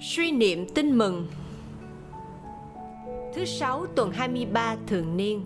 Suy 0.00 0.32
niệm 0.32 0.66
tin 0.74 0.98
mừng 0.98 1.26
Thứ 3.34 3.44
sáu 3.44 3.86
tuần 3.86 4.12
23 4.12 4.76
thường 4.86 5.16
niên 5.16 5.44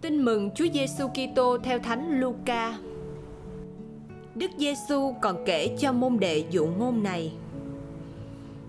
Tin 0.00 0.24
mừng 0.24 0.50
Chúa 0.54 0.66
Giêsu 0.72 1.08
Kitô 1.08 1.58
theo 1.58 1.78
Thánh 1.78 2.20
Luca. 2.20 2.78
Đức 4.34 4.50
Giêsu 4.58 5.14
còn 5.20 5.36
kể 5.46 5.76
cho 5.78 5.92
môn 5.92 6.18
đệ 6.18 6.44
dụ 6.50 6.66
ngôn 6.66 7.02
này. 7.02 7.32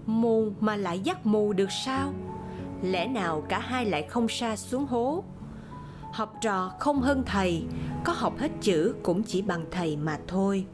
Mù 0.05 0.50
mà 0.59 0.75
lại 0.75 1.00
dắt 1.00 1.25
mù 1.25 1.54
được 1.54 1.71
sao? 1.71 2.14
Lẽ 2.82 3.07
nào 3.07 3.43
cả 3.50 3.59
hai 3.59 3.86
lại 3.86 4.04
không 4.04 4.27
sa 4.27 4.55
xuống 4.55 4.86
hố? 4.86 5.23
Học 6.14 6.34
trò 6.41 6.71
không 6.79 7.02
hơn 7.02 7.23
thầy, 7.25 7.64
có 8.04 8.14
học 8.14 8.38
hết 8.38 8.52
chữ 8.61 8.95
cũng 9.04 9.23
chỉ 9.23 9.41
bằng 9.41 9.66
thầy 9.71 9.98
mà 9.98 10.20
thôi. 10.27 10.66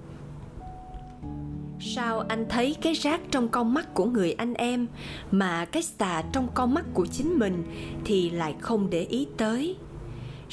Sao 1.79 2.19
anh 2.19 2.45
thấy 2.49 2.75
cái 2.81 2.93
rác 2.93 3.21
trong 3.31 3.47
con 3.49 3.73
mắt 3.73 3.93
của 3.93 4.05
người 4.05 4.33
anh 4.33 4.53
em 4.53 4.87
mà 5.31 5.65
cái 5.65 5.83
xà 5.83 6.23
trong 6.33 6.47
con 6.53 6.73
mắt 6.73 6.85
của 6.93 7.05
chính 7.05 7.39
mình 7.39 7.63
thì 8.05 8.29
lại 8.29 8.55
không 8.59 8.89
để 8.89 9.01
ý 9.01 9.27
tới? 9.37 9.77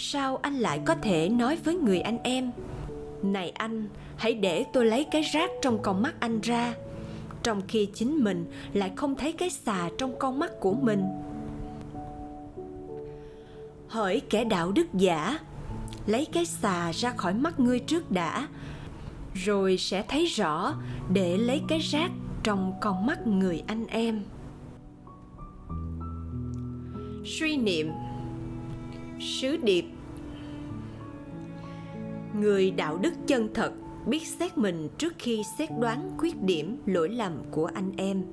sao 0.02 0.36
anh 0.36 0.54
lại 0.54 0.80
có 0.84 0.94
thể 0.94 1.28
nói 1.28 1.58
với 1.64 1.74
người 1.74 2.00
anh 2.00 2.18
em, 2.22 2.50
này 3.22 3.50
anh, 3.50 3.88
hãy 4.16 4.34
để 4.34 4.64
tôi 4.72 4.84
lấy 4.84 5.04
cái 5.04 5.22
rác 5.22 5.50
trong 5.62 5.82
con 5.82 6.02
mắt 6.02 6.14
anh 6.20 6.40
ra, 6.40 6.74
trong 7.42 7.62
khi 7.68 7.88
chính 7.94 8.24
mình 8.24 8.50
lại 8.72 8.92
không 8.96 9.14
thấy 9.14 9.32
cái 9.32 9.50
xà 9.50 9.88
trong 9.98 10.18
con 10.18 10.38
mắt 10.38 10.50
của 10.60 10.74
mình 10.74 11.04
hỡi 13.88 14.20
kẻ 14.20 14.44
đạo 14.44 14.72
đức 14.72 14.86
giả, 14.94 15.38
lấy 16.06 16.26
cái 16.32 16.44
xà 16.46 16.92
ra 16.92 17.10
khỏi 17.10 17.34
mắt 17.34 17.60
ngươi 17.60 17.78
trước 17.78 18.10
đã 18.10 18.48
rồi 19.34 19.76
sẽ 19.76 20.04
thấy 20.08 20.26
rõ 20.26 20.74
để 21.12 21.36
lấy 21.36 21.62
cái 21.68 21.78
rác 21.78 22.10
trong 22.42 22.72
con 22.80 23.06
mắt 23.06 23.26
người 23.26 23.62
anh 23.66 23.86
em. 23.86 24.22
Suy 27.24 27.56
niệm. 27.56 27.90
Sứ 29.20 29.56
điệp. 29.56 29.84
Người 32.34 32.70
đạo 32.70 32.98
đức 32.98 33.12
chân 33.26 33.48
thật 33.54 33.72
biết 34.06 34.26
xét 34.26 34.58
mình 34.58 34.88
trước 34.98 35.12
khi 35.18 35.42
xét 35.58 35.68
đoán 35.78 36.10
khuyết 36.18 36.42
điểm 36.42 36.76
lỗi 36.86 37.08
lầm 37.08 37.32
của 37.50 37.70
anh 37.74 37.92
em. 37.96 38.24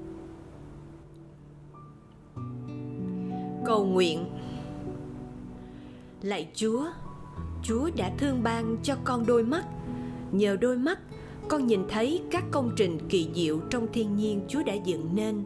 Cầu 3.65 3.85
nguyện. 3.85 4.25
Lạy 6.21 6.49
chúa 6.53 6.85
chúa 7.63 7.89
đã 7.97 8.11
thương 8.17 8.43
ban 8.43 8.77
cho 8.83 8.95
con 9.03 9.25
đôi 9.25 9.43
mắt 9.43 9.65
nhờ 10.31 10.57
đôi 10.61 10.77
mắt, 10.77 10.99
con 11.47 11.67
nhìn 11.67 11.83
thấy 11.89 12.21
các 12.31 12.43
công 12.51 12.71
trình 12.75 12.99
kỳ 13.09 13.29
diệu 13.35 13.59
trong 13.69 13.87
thiên 13.93 14.15
nhiên 14.15 14.41
chúa 14.47 14.63
đã 14.63 14.73
dựng 14.73 15.09
nên. 15.13 15.43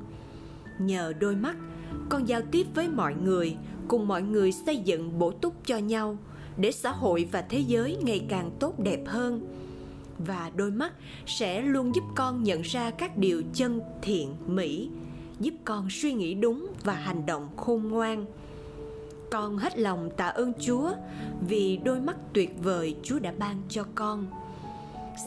Nhờ 0.80 1.14
đôi 1.20 1.36
mắt, 1.36 1.56
con 2.10 2.28
giao 2.28 2.42
tiếp 2.52 2.68
với 2.76 2.90
mọi 2.90 3.16
người, 3.24 3.58
cùng 3.88 4.08
mọi 4.08 4.22
người 4.22 4.52
xây 4.52 4.78
dựng 4.78 5.20
bổ 5.20 5.32
túc 5.32 5.54
cho 5.66 5.78
nhau 5.78 6.18
để 6.58 6.72
xã 6.72 6.92
hội 6.92 7.28
và 7.32 7.42
thế 7.42 7.60
giới 7.60 7.98
ngày 8.02 8.26
càng 8.30 8.52
tốt 8.60 8.80
đẹp 8.80 9.02
hơn. 9.06 9.42
Và 10.18 10.52
đôi 10.56 10.72
mắt 10.72 10.94
sẽ 11.26 11.62
luôn 11.62 11.96
giúp 11.96 12.04
con 12.16 12.44
nhận 12.44 12.62
ra 12.62 12.92
các 12.92 13.18
điều 13.18 13.44
chân 13.54 13.82
thiện, 14.02 14.36
mỹ, 14.48 14.90
giúp 15.40 15.54
con 15.66 15.88
suy 15.90 16.14
nghĩ 16.14 16.34
đúng 16.34 16.68
và 16.84 16.94
hành 16.94 17.26
động 17.26 17.48
khôn 17.58 17.88
ngoan. 17.88 18.26
Con 19.32 19.58
hết 19.58 19.80
lòng 19.80 20.10
tạ 20.18 20.28
ơn 20.28 20.54
chúa 20.60 20.92
vì 21.48 21.78
đôi 21.78 22.02
mắt 22.02 22.16
tuyệt 22.34 22.56
vời 22.64 22.96
chúa 23.04 23.20
đã 23.20 23.34
ban 23.38 23.62
cho 23.70 23.86
con 23.96 24.26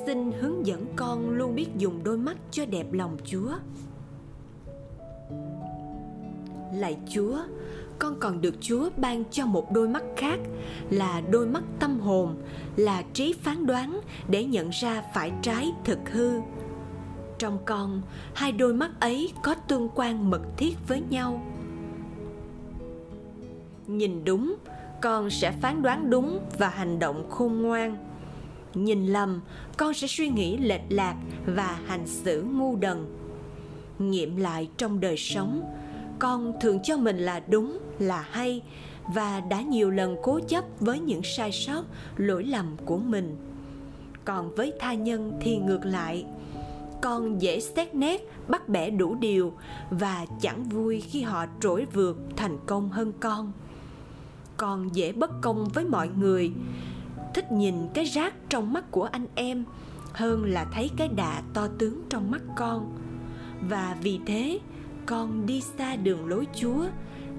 xin 0.06 0.33
hướng 0.33 0.67
dẫn 0.67 0.87
con 0.97 1.31
luôn 1.31 1.55
biết 1.55 1.69
dùng 1.77 2.05
đôi 2.05 2.19
mắt 2.19 2.37
cho 2.50 2.67
đẹp 2.67 2.92
lòng 2.92 3.17
chúa 3.25 3.53
lạy 6.73 6.98
chúa 7.09 7.39
con 7.98 8.20
còn 8.20 8.41
được 8.41 8.55
Chúa 8.61 8.91
ban 8.96 9.24
cho 9.30 9.46
một 9.46 9.73
đôi 9.73 9.89
mắt 9.89 10.02
khác 10.17 10.39
là 10.91 11.23
đôi 11.30 11.46
mắt 11.46 11.63
tâm 11.80 12.01
hồn, 12.01 12.36
là 12.77 13.02
trí 13.13 13.33
phán 13.33 13.67
đoán 13.67 14.01
để 14.29 14.45
nhận 14.45 14.70
ra 14.70 15.02
phải 15.14 15.33
trái 15.42 15.73
thực 15.85 15.98
hư. 16.11 16.41
Trong 17.39 17.58
con, 17.64 18.02
hai 18.35 18.52
đôi 18.52 18.74
mắt 18.74 18.91
ấy 19.01 19.33
có 19.42 19.55
tương 19.55 19.89
quan 19.95 20.30
mật 20.30 20.42
thiết 20.57 20.74
với 20.89 21.02
nhau. 21.11 21.42
Nhìn 23.86 24.24
đúng, 24.24 24.55
con 25.02 25.30
sẽ 25.30 25.52
phán 25.52 25.83
đoán 25.83 26.11
đúng 26.11 26.41
và 26.58 26.68
hành 26.68 26.98
động 26.98 27.30
khôn 27.30 27.63
ngoan. 27.63 27.97
Nhìn 28.74 29.07
lầm, 29.07 29.40
con 29.77 29.95
sẽ 29.95 30.07
suy 30.07 30.29
nghĩ 30.29 30.57
lệch 30.57 30.85
lạc 30.89 31.17
và 31.46 31.79
hành 31.86 32.07
xử 32.07 32.42
ngu 32.42 32.77
đần. 32.77 33.07
Nghiệm 33.98 34.36
lại 34.36 34.68
trong 34.77 35.01
đời 35.01 35.17
sống, 35.17 35.62
con 36.18 36.52
thường 36.61 36.79
cho 36.83 36.96
mình 36.96 37.18
là 37.18 37.40
đúng 37.48 37.79
là 37.98 38.20
hay 38.30 38.62
và 39.14 39.40
đã 39.40 39.61
nhiều 39.61 39.90
lần 39.90 40.17
cố 40.23 40.40
chấp 40.48 40.64
với 40.80 41.01
những 41.01 41.23
sai 41.23 41.52
sót 41.52 41.85
lỗi 42.17 42.45
lầm 42.45 42.77
của 42.85 42.98
mình 42.98 43.36
còn 44.24 44.55
với 44.55 44.73
tha 44.80 44.95
nhân 44.95 45.33
thì 45.41 45.56
ngược 45.56 45.85
lại 45.85 46.24
con 47.02 47.42
dễ 47.42 47.61
xét 47.61 47.95
nét 47.95 48.29
bắt 48.48 48.68
bẻ 48.68 48.91
đủ 48.91 49.14
điều 49.14 49.52
và 49.91 50.27
chẳng 50.41 50.64
vui 50.64 51.01
khi 51.01 51.23
họ 51.23 51.46
trỗi 51.61 51.86
vượt 51.92 52.18
thành 52.36 52.58
công 52.67 52.89
hơn 52.91 53.12
con 53.20 53.52
con 54.56 54.95
dễ 54.95 55.12
bất 55.12 55.30
công 55.41 55.68
với 55.74 55.85
mọi 55.85 56.08
người 56.08 56.52
thích 57.34 57.52
nhìn 57.52 57.74
cái 57.95 58.05
rác 58.05 58.34
trong 58.48 58.72
mắt 58.72 58.84
của 58.90 59.05
anh 59.05 59.27
em 59.34 59.64
hơn 60.12 60.45
là 60.45 60.67
thấy 60.72 60.90
cái 60.96 61.08
đà 61.08 61.42
to 61.55 61.68
tướng 61.78 62.02
trong 62.08 62.30
mắt 62.30 62.42
con. 62.56 62.96
Và 63.68 63.96
vì 64.02 64.20
thế, 64.27 64.58
con 65.06 65.46
đi 65.46 65.61
xa 65.61 65.96
đường 65.96 66.27
lối 66.27 66.46
chúa, 66.55 66.86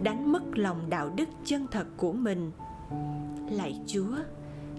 đánh 0.03 0.31
mất 0.31 0.43
lòng 0.53 0.89
đạo 0.89 1.09
đức 1.15 1.29
chân 1.45 1.67
thật 1.71 1.87
của 1.97 2.13
mình. 2.13 2.51
Lạy 3.49 3.79
chúa, 3.87 4.15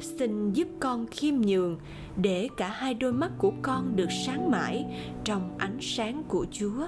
xin 0.00 0.52
giúp 0.52 0.68
con 0.80 1.06
khiêm 1.06 1.34
nhường 1.34 1.78
để 2.16 2.48
cả 2.56 2.68
hai 2.68 2.94
đôi 2.94 3.12
mắt 3.12 3.32
của 3.38 3.52
con 3.62 3.96
được 3.96 4.08
sáng 4.26 4.50
mãi 4.50 4.86
trong 5.24 5.58
ánh 5.58 5.78
sáng 5.80 6.22
của 6.28 6.46
chúa. 6.50 6.86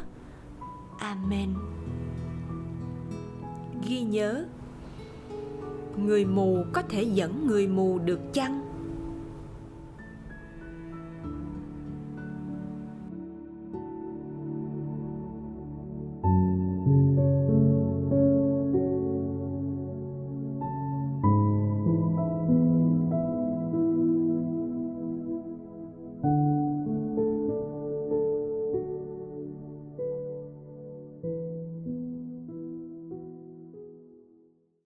Amen. 0.98 1.54
Ghi 3.88 4.00
nhớ 4.00 4.44
người 6.06 6.24
mù 6.24 6.64
có 6.72 6.82
thể 6.82 7.02
dẫn 7.02 7.46
người 7.46 7.66
mù 7.66 7.98
được 7.98 8.20
chăng? 8.32 8.67